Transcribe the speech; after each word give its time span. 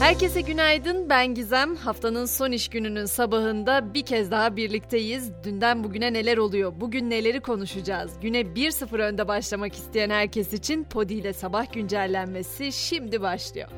Herkese 0.00 0.40
günaydın. 0.40 1.08
Ben 1.08 1.34
Gizem. 1.34 1.76
Haftanın 1.76 2.26
son 2.26 2.52
iş 2.52 2.68
gününün 2.68 3.04
sabahında 3.04 3.94
bir 3.94 4.02
kez 4.02 4.30
daha 4.30 4.56
birlikteyiz. 4.56 5.32
Dünden 5.44 5.84
bugüne 5.84 6.12
neler 6.12 6.36
oluyor? 6.36 6.72
Bugün 6.80 7.10
neleri 7.10 7.40
konuşacağız? 7.40 8.10
Güne 8.22 8.40
1-0 8.40 9.02
önde 9.02 9.28
başlamak 9.28 9.74
isteyen 9.74 10.10
herkes 10.10 10.52
için 10.52 10.84
Podi 10.84 11.14
ile 11.14 11.32
sabah 11.32 11.72
güncellenmesi 11.72 12.72
şimdi 12.72 13.22
başlıyor. 13.22 13.68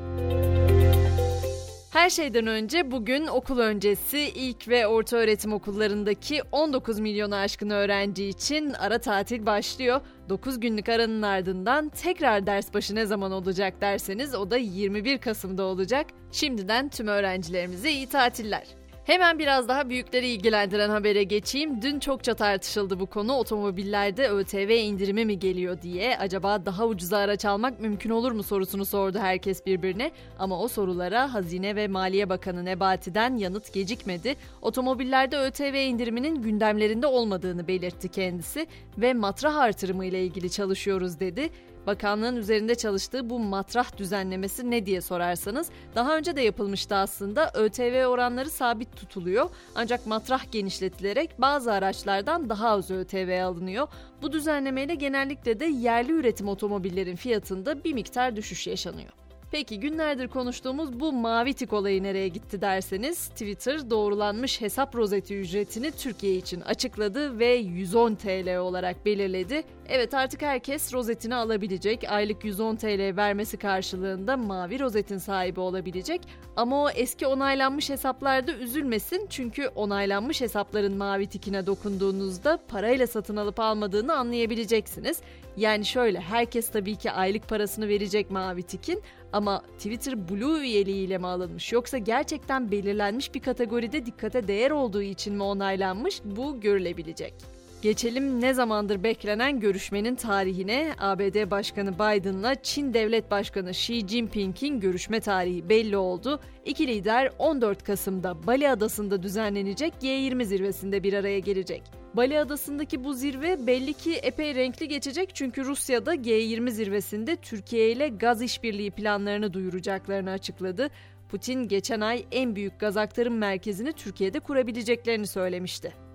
Her 1.97 2.09
şeyden 2.09 2.47
önce 2.47 2.91
bugün 2.91 3.27
okul 3.27 3.59
öncesi 3.59 4.19
ilk 4.19 4.67
ve 4.67 4.87
orta 4.87 5.17
öğretim 5.17 5.53
okullarındaki 5.53 6.41
19 6.51 6.99
milyonu 6.99 7.35
aşkın 7.35 7.69
öğrenci 7.69 8.25
için 8.25 8.73
ara 8.73 8.97
tatil 8.97 9.45
başlıyor. 9.45 10.01
9 10.29 10.59
günlük 10.59 10.89
aranın 10.89 11.21
ardından 11.21 11.89
tekrar 11.89 12.47
ders 12.47 12.73
başı 12.73 12.95
ne 12.95 13.05
zaman 13.05 13.31
olacak 13.31 13.73
derseniz 13.81 14.35
o 14.35 14.51
da 14.51 14.57
21 14.57 15.17
Kasım'da 15.17 15.63
olacak. 15.63 16.07
Şimdiden 16.31 16.89
tüm 16.89 17.07
öğrencilerimize 17.07 17.91
iyi 17.91 18.07
tatiller. 18.07 18.76
Hemen 19.07 19.39
biraz 19.39 19.67
daha 19.67 19.89
büyükleri 19.89 20.27
ilgilendiren 20.27 20.89
habere 20.89 21.23
geçeyim. 21.23 21.81
Dün 21.81 21.99
çokça 21.99 22.33
tartışıldı 22.33 22.99
bu 22.99 23.05
konu. 23.05 23.33
Otomobillerde 23.33 24.29
ÖTV 24.29 24.69
indirimi 24.69 25.25
mi 25.25 25.39
geliyor 25.39 25.81
diye. 25.81 26.17
Acaba 26.17 26.65
daha 26.65 26.85
ucuza 26.85 27.17
araç 27.17 27.45
almak 27.45 27.79
mümkün 27.79 28.09
olur 28.09 28.31
mu 28.31 28.43
sorusunu 28.43 28.85
sordu 28.85 29.19
herkes 29.19 29.65
birbirine. 29.65 30.11
Ama 30.39 30.59
o 30.59 30.67
sorulara 30.67 31.33
Hazine 31.33 31.75
ve 31.75 31.87
Maliye 31.87 32.29
Bakanı 32.29 32.65
Nebati'den 32.65 33.37
yanıt 33.37 33.73
gecikmedi. 33.73 34.35
Otomobillerde 34.61 35.37
ÖTV 35.37 35.75
indiriminin 35.75 36.41
gündemlerinde 36.41 37.07
olmadığını 37.07 37.67
belirtti 37.67 38.09
kendisi 38.09 38.67
ve 38.97 39.13
matrah 39.13 39.55
artırımı 39.55 40.05
ile 40.05 40.23
ilgili 40.23 40.49
çalışıyoruz 40.49 41.19
dedi. 41.19 41.49
Bakanlığın 41.87 42.35
üzerinde 42.35 42.75
çalıştığı 42.75 43.29
bu 43.29 43.39
matrah 43.39 43.97
düzenlemesi 43.97 44.71
ne 44.71 44.85
diye 44.85 45.01
sorarsanız 45.01 45.69
daha 45.95 46.17
önce 46.17 46.35
de 46.35 46.41
yapılmıştı 46.41 46.95
aslında. 46.95 47.51
ÖTV 47.53 48.05
oranları 48.05 48.49
sabit 48.49 48.95
tutuluyor 48.95 49.49
ancak 49.75 50.07
matrah 50.07 50.51
genişletilerek 50.51 51.41
bazı 51.41 51.71
araçlardan 51.71 52.49
daha 52.49 52.69
az 52.69 52.91
ÖTV 52.91 53.43
alınıyor. 53.43 53.87
Bu 54.21 54.31
düzenlemeyle 54.31 54.95
genellikle 54.95 55.59
de 55.59 55.65
yerli 55.65 56.11
üretim 56.11 56.47
otomobillerin 56.47 57.15
fiyatında 57.15 57.83
bir 57.83 57.93
miktar 57.93 58.35
düşüş 58.35 58.67
yaşanıyor. 58.67 59.26
Peki 59.51 59.79
günlerdir 59.79 60.27
konuştuğumuz 60.27 60.99
bu 60.99 61.13
mavi 61.13 61.53
tik 61.53 61.73
olayı 61.73 62.03
nereye 62.03 62.27
gitti 62.27 62.61
derseniz 62.61 63.27
Twitter 63.27 63.89
doğrulanmış 63.89 64.61
hesap 64.61 64.95
rozeti 64.95 65.39
ücretini 65.39 65.91
Türkiye 65.91 66.35
için 66.35 66.61
açıkladı 66.61 67.39
ve 67.39 67.47
110 67.47 68.15
TL 68.15 68.57
olarak 68.57 69.05
belirledi. 69.05 69.63
Evet 69.89 70.13
artık 70.13 70.41
herkes 70.41 70.93
rozetini 70.93 71.35
alabilecek. 71.35 72.03
Aylık 72.09 72.45
110 72.45 72.75
TL 72.75 73.15
vermesi 73.17 73.57
karşılığında 73.57 74.37
mavi 74.37 74.79
rozetin 74.79 75.17
sahibi 75.17 75.59
olabilecek. 75.59 76.21
Ama 76.55 76.83
o 76.83 76.89
eski 76.89 77.27
onaylanmış 77.27 77.89
hesaplarda 77.89 78.53
üzülmesin 78.53 79.27
çünkü 79.29 79.67
onaylanmış 79.67 80.41
hesapların 80.41 80.97
mavi 80.97 81.27
tikine 81.27 81.65
dokunduğunuzda 81.65 82.59
parayla 82.67 83.07
satın 83.07 83.35
alıp 83.35 83.59
almadığını 83.59 84.15
anlayabileceksiniz. 84.15 85.21
Yani 85.57 85.85
şöyle 85.85 86.19
herkes 86.19 86.69
tabii 86.69 86.95
ki 86.95 87.11
aylık 87.11 87.49
parasını 87.49 87.87
verecek 87.87 88.31
mavi 88.31 88.63
tikin 88.63 89.03
ama 89.33 89.61
Twitter 89.77 90.29
Blue 90.29 90.59
üyeliğiyle 90.59 91.17
mi 91.17 91.27
alınmış 91.27 91.73
yoksa 91.73 91.97
gerçekten 91.97 92.71
belirlenmiş 92.71 93.33
bir 93.33 93.39
kategoride 93.39 94.05
dikkate 94.05 94.47
değer 94.47 94.71
olduğu 94.71 95.01
için 95.01 95.35
mi 95.35 95.43
onaylanmış 95.43 96.21
bu 96.25 96.59
görülebilecek. 96.61 97.33
Geçelim 97.81 98.41
ne 98.41 98.53
zamandır 98.53 99.03
beklenen 99.03 99.59
görüşmenin 99.59 100.15
tarihine. 100.15 100.93
ABD 100.99 101.51
Başkanı 101.51 101.93
Biden'la 101.93 102.55
Çin 102.55 102.93
Devlet 102.93 103.31
Başkanı 103.31 103.71
Xi 103.71 104.07
Jinping'in 104.07 104.79
görüşme 104.79 105.19
tarihi 105.19 105.69
belli 105.69 105.97
oldu. 105.97 106.39
İki 106.65 106.87
lider 106.87 107.31
14 107.39 107.83
Kasım'da 107.83 108.47
Bali 108.47 108.69
Adası'nda 108.69 109.23
düzenlenecek 109.23 109.93
G20 110.01 110.43
zirvesinde 110.43 111.03
bir 111.03 111.13
araya 111.13 111.39
gelecek. 111.39 111.83
Bali 112.17 112.39
Adası'ndaki 112.39 113.03
bu 113.03 113.13
zirve 113.13 113.67
belli 113.67 113.93
ki 113.93 114.13
epey 114.13 114.55
renkli 114.55 114.87
geçecek 114.87 115.35
çünkü 115.35 115.65
Rusya'da 115.65 116.15
G20 116.15 116.69
zirvesinde 116.69 117.35
Türkiye 117.35 117.91
ile 117.91 118.07
gaz 118.07 118.41
işbirliği 118.41 118.91
planlarını 118.91 119.53
duyuracaklarını 119.53 120.31
açıkladı. 120.31 120.89
Putin 121.29 121.67
geçen 121.67 122.01
ay 122.01 122.25
en 122.31 122.55
büyük 122.55 122.79
gaz 122.79 122.97
aktarım 122.97 123.37
merkezini 123.37 123.93
Türkiye'de 123.93 124.39
kurabileceklerini 124.39 125.27
söylemişti. 125.27 126.06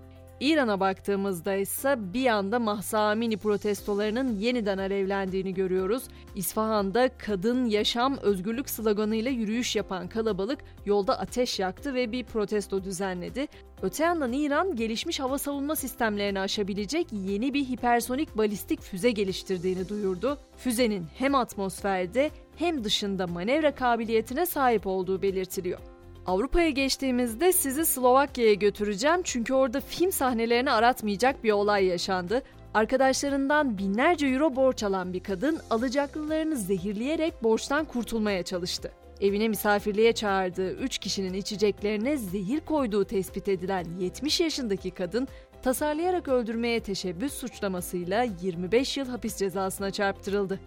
İran'a 0.43 0.81
baktığımızda 0.81 1.55
ise 1.55 1.97
bir 1.99 2.27
anda 2.27 2.59
Mahsa 2.59 2.99
Amini 2.99 3.37
protestolarının 3.37 4.39
yeniden 4.39 4.79
alevlendiğini 4.79 5.55
görüyoruz. 5.55 6.03
İsfahan'da 6.35 7.11
kadın, 7.19 7.65
yaşam, 7.65 8.19
özgürlük 8.23 8.71
sloganıyla 8.71 9.31
yürüyüş 9.31 9.77
yapan 9.77 10.09
kalabalık 10.09 10.59
yolda 10.87 11.19
ateş 11.19 11.59
yaktı 11.59 11.95
ve 11.95 12.13
bir 12.13 12.25
protesto 12.25 12.85
düzenledi. 12.85 13.47
Öte 13.83 14.05
yandan 14.05 14.33
İran 14.33 14.77
gelişmiş 14.77 15.21
hava 15.21 15.39
savunma 15.39 15.77
sistemlerini 15.77 16.41
aşabilecek 16.41 17.07
yeni 17.13 17.55
bir 17.55 17.65
hipersonik 17.65 18.37
balistik 18.37 18.81
füze 18.81 19.11
geliştirdiğini 19.11 19.89
duyurdu. 19.89 20.39
Füzenin 20.57 21.07
hem 21.19 21.35
atmosferde 21.35 22.31
hem 22.57 22.85
dışında 22.85 23.27
manevra 23.27 23.75
kabiliyetine 23.75 24.47
sahip 24.47 24.87
olduğu 24.87 25.23
belirtiliyor. 25.23 25.92
Avrupa'ya 26.27 26.71
geçtiğimizde 26.71 27.53
sizi 27.53 27.87
Slovakya'ya 27.87 28.55
götüreceğim 28.55 29.21
çünkü 29.25 29.55
orada 29.55 29.81
film 29.81 30.13
sahnelerini 30.13 30.71
aratmayacak 30.71 31.45
bir 31.45 31.53
olay 31.53 31.85
yaşandı. 31.85 32.43
Arkadaşlarından 32.75 33.79
binlerce 33.79 34.27
euro 34.27 34.57
borç 34.57 34.83
alan 34.83 35.13
bir 35.13 35.21
kadın 35.21 35.61
alacaklılarını 35.71 36.57
zehirleyerek 36.57 37.43
borçtan 37.43 37.85
kurtulmaya 37.85 38.43
çalıştı. 38.43 38.93
Evine 39.21 39.49
misafirliğe 39.49 40.13
çağırdığı 40.13 40.73
3 40.73 40.99
kişinin 40.99 41.35
içeceklerine 41.35 42.17
zehir 42.17 42.61
koyduğu 42.61 43.05
tespit 43.05 43.49
edilen 43.49 43.85
70 44.01 44.41
yaşındaki 44.41 44.91
kadın 44.91 45.29
tasarlayarak 45.63 46.29
öldürmeye 46.29 46.81
teşebbüs 46.81 47.33
suçlamasıyla 47.35 48.27
25 48.43 48.97
yıl 48.97 49.09
hapis 49.09 49.37
cezasına 49.37 49.91
çarptırıldı. 49.91 50.61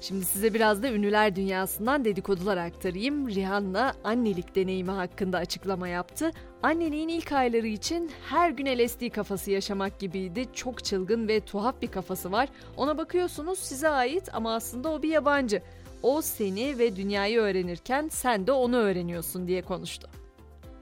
Şimdi 0.00 0.24
size 0.24 0.54
biraz 0.54 0.82
da 0.82 0.92
ünlüler 0.92 1.36
dünyasından 1.36 2.04
dedikodular 2.04 2.56
aktarayım. 2.56 3.28
Rihanna 3.28 3.92
annelik 4.04 4.56
deneyimi 4.56 4.90
hakkında 4.90 5.38
açıklama 5.38 5.88
yaptı. 5.88 6.30
Anneliğin 6.62 7.08
ilk 7.08 7.32
ayları 7.32 7.66
için 7.66 8.10
her 8.28 8.50
gün 8.50 8.66
LSD 8.66 9.10
kafası 9.10 9.50
yaşamak 9.50 9.98
gibiydi. 9.98 10.46
Çok 10.52 10.84
çılgın 10.84 11.28
ve 11.28 11.40
tuhaf 11.40 11.82
bir 11.82 11.90
kafası 11.90 12.32
var. 12.32 12.48
Ona 12.76 12.98
bakıyorsunuz 12.98 13.58
size 13.58 13.88
ait 13.88 14.34
ama 14.34 14.54
aslında 14.54 14.92
o 14.92 15.02
bir 15.02 15.08
yabancı. 15.08 15.62
O 16.02 16.22
seni 16.22 16.78
ve 16.78 16.96
dünyayı 16.96 17.40
öğrenirken 17.40 18.08
sen 18.08 18.46
de 18.46 18.52
onu 18.52 18.76
öğreniyorsun 18.76 19.48
diye 19.48 19.62
konuştu. 19.62 20.19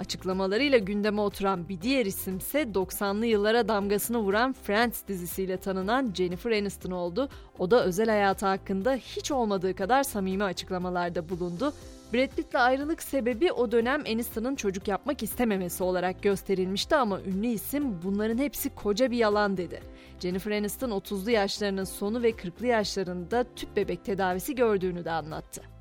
Açıklamalarıyla 0.01 0.79
gündeme 0.79 1.21
oturan 1.21 1.69
bir 1.69 1.81
diğer 1.81 2.07
isimse 2.07 2.63
90'lı 2.63 3.27
yıllara 3.27 3.69
damgasını 3.69 4.19
vuran 4.19 4.53
Friends 4.53 5.03
dizisiyle 5.09 5.57
tanınan 5.57 6.13
Jennifer 6.15 6.51
Aniston 6.51 6.91
oldu. 6.91 7.29
O 7.59 7.71
da 7.71 7.85
özel 7.85 8.09
hayatı 8.09 8.47
hakkında 8.47 8.95
hiç 8.95 9.31
olmadığı 9.31 9.75
kadar 9.75 10.03
samimi 10.03 10.45
açıklamalarda 10.45 11.29
bulundu. 11.29 11.73
Brad 12.15 12.29
Pitt'le 12.37 12.55
ayrılık 12.55 13.03
sebebi 13.03 13.53
o 13.53 13.73
dönem 13.73 14.01
Aniston'ın 14.01 14.55
çocuk 14.55 14.89
yapmak 14.89 15.23
istememesi 15.23 15.83
olarak 15.83 16.23
gösterilmişti 16.23 16.97
ama 16.97 17.21
ünlü 17.21 17.47
isim 17.47 18.03
bunların 18.03 18.39
hepsi 18.39 18.75
koca 18.75 19.11
bir 19.11 19.17
yalan 19.17 19.57
dedi. 19.57 19.81
Jennifer 20.21 20.53
Aniston 20.53 20.91
30'lu 20.91 21.31
yaşlarının 21.31 21.85
sonu 21.85 22.23
ve 22.23 22.31
40'lı 22.31 22.67
yaşlarında 22.67 23.45
tüp 23.57 23.77
bebek 23.77 24.05
tedavisi 24.05 24.55
gördüğünü 24.55 25.05
de 25.05 25.11
anlattı. 25.11 25.78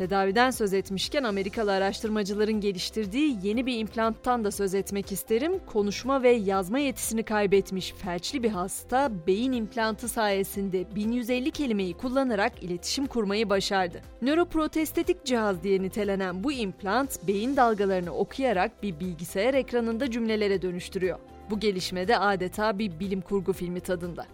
Tedaviden 0.00 0.50
söz 0.50 0.72
etmişken 0.72 1.24
Amerikalı 1.24 1.72
araştırmacıların 1.72 2.60
geliştirdiği 2.60 3.38
yeni 3.42 3.66
bir 3.66 3.78
implanttan 3.78 4.44
da 4.44 4.50
söz 4.50 4.74
etmek 4.74 5.12
isterim. 5.12 5.52
Konuşma 5.66 6.22
ve 6.22 6.30
yazma 6.30 6.78
yetisini 6.78 7.22
kaybetmiş 7.22 7.92
felçli 7.92 8.42
bir 8.42 8.50
hasta 8.50 9.26
beyin 9.26 9.52
implantı 9.52 10.08
sayesinde 10.08 10.94
1150 10.94 11.50
kelimeyi 11.50 11.94
kullanarak 11.94 12.62
iletişim 12.62 13.06
kurmayı 13.06 13.50
başardı. 13.50 14.00
Nöroprotestetik 14.22 15.24
cihaz 15.24 15.62
diye 15.62 15.82
nitelenen 15.82 16.44
bu 16.44 16.52
implant 16.52 17.26
beyin 17.26 17.56
dalgalarını 17.56 18.14
okuyarak 18.14 18.82
bir 18.82 19.00
bilgisayar 19.00 19.54
ekranında 19.54 20.10
cümlelere 20.10 20.62
dönüştürüyor. 20.62 21.18
Bu 21.50 21.60
gelişme 21.60 22.08
de 22.08 22.18
adeta 22.18 22.78
bir 22.78 23.00
bilim 23.00 23.20
kurgu 23.20 23.52
filmi 23.52 23.80
tadında. 23.80 24.26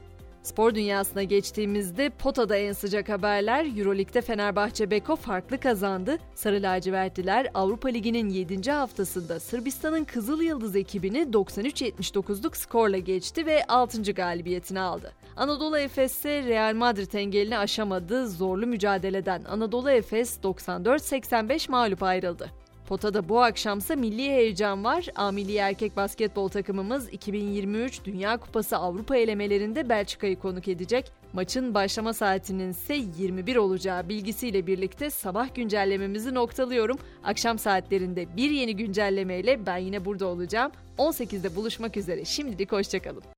Spor 0.47 0.75
dünyasına 0.75 1.23
geçtiğimizde 1.23 2.11
potada 2.11 2.57
en 2.57 2.73
sıcak 2.73 3.09
haberler 3.09 3.79
Euroleague'de 3.79 4.21
Fenerbahçe 4.21 4.91
Beko 4.91 5.17
farklı 5.17 5.61
kazandı. 5.61 6.19
Sarı 6.35 6.63
lacivertliler 6.63 7.51
Avrupa 7.55 7.89
Ligi'nin 7.89 8.29
7. 8.29 8.71
haftasında 8.71 9.41
Sırbistan'ın 9.41 10.05
Kızıl 10.05 10.43
Yıldız 10.43 10.77
ekibini 10.77 11.19
93-79'luk 11.19 12.57
skorla 12.57 12.99
geçti 12.99 13.47
ve 13.47 13.65
6. 13.65 14.03
galibiyetini 14.13 14.81
aldı. 14.81 15.13
Anadolu 15.37 15.79
Efes 15.79 16.13
ise 16.13 16.43
Real 16.43 16.75
Madrid 16.75 17.13
engelini 17.13 17.59
aşamadı. 17.59 18.29
Zorlu 18.29 18.67
mücadeleden 18.67 19.45
Anadolu 19.45 19.91
Efes 19.91 20.39
94-85 20.39 21.71
mağlup 21.71 22.03
ayrıldı. 22.03 22.51
Potada 22.87 23.29
bu 23.29 23.43
akşamsa 23.43 23.97
milli 23.97 24.23
heyecan 24.23 24.85
var. 24.85 25.07
A 25.17 25.33
milli 25.33 25.57
erkek 25.57 25.97
basketbol 25.97 26.49
takımımız 26.49 27.09
2023 27.13 28.05
Dünya 28.05 28.37
Kupası 28.37 28.77
Avrupa 28.77 29.17
elemelerinde 29.17 29.89
Belçika'yı 29.89 30.39
konuk 30.39 30.69
edecek. 30.69 31.13
Maçın 31.33 31.75
başlama 31.75 32.13
saatinin 32.13 32.71
ise 32.71 32.95
21 33.19 33.57
olacağı 33.57 34.09
bilgisiyle 34.09 34.67
birlikte 34.67 35.11
sabah 35.11 35.55
güncellememizi 35.55 36.35
noktalıyorum. 36.35 36.99
Akşam 37.25 37.59
saatlerinde 37.59 38.37
bir 38.37 38.51
yeni 38.51 38.77
güncellemeyle 38.77 39.67
ben 39.67 39.77
yine 39.77 40.05
burada 40.05 40.27
olacağım. 40.27 40.73
18'de 40.99 41.57
buluşmak 41.57 41.97
üzere. 41.97 42.25
Şimdilik 42.25 42.73
hoşçakalın. 42.73 43.23